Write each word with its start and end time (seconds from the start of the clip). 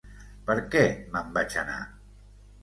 Per 0.47 0.55
què 0.75 0.81
me'n 1.17 1.29
vaig 1.37 1.59
anar? 1.65 1.77